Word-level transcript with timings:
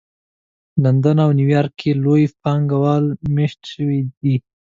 لندن 0.83 1.17
او 1.25 1.31
نیویارک 1.39 1.73
کې 1.81 1.91
لوی 2.03 2.23
پانګه 2.41 2.77
وال 2.83 3.05
مېشت 3.35 3.61
شوي 3.73 3.99
دي 4.21 4.35